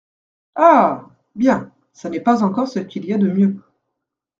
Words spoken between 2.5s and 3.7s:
ce qu'il y a de mieux.